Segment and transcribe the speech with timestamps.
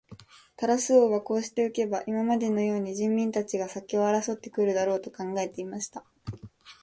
[0.55, 6.03] タラス王はこうしておけば、今までのように人民たちが先を争って来るだろう、と考えていました。